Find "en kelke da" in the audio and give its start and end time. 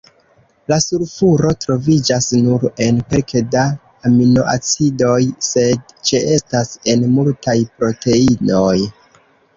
2.85-3.67